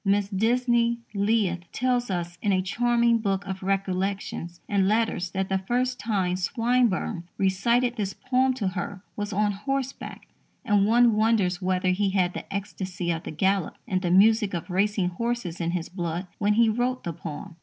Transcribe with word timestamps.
Mrs. 0.03 0.35
Disney 0.35 0.97
Leith 1.13 1.71
tells 1.71 2.09
us 2.09 2.39
in 2.41 2.51
a 2.51 2.63
charming 2.63 3.19
book 3.19 3.45
of 3.45 3.61
recollections 3.61 4.59
and 4.67 4.87
letters 4.87 5.29
that 5.29 5.47
the 5.47 5.59
first 5.59 5.99
time 5.99 6.35
Swinburne 6.37 7.25
recited 7.37 7.97
this 7.97 8.11
poem 8.15 8.55
to 8.55 8.69
her 8.69 9.03
was 9.15 9.31
on 9.31 9.51
horseback, 9.51 10.25
and 10.65 10.87
one 10.87 11.15
wonders 11.15 11.61
whether 11.61 11.89
he 11.89 12.09
had 12.09 12.33
the 12.33 12.51
ecstasy 12.51 13.11
of 13.11 13.21
the 13.25 13.29
gallop 13.31 13.75
and 13.87 14.01
the 14.01 14.09
music 14.09 14.55
of 14.55 14.71
racing 14.71 15.09
horses 15.09 15.61
in 15.61 15.69
his 15.69 15.87
blood 15.87 16.25
when 16.39 16.53
he 16.55 16.67
wrote 16.67 17.03
the 17.03 17.13
poem. 17.13 17.57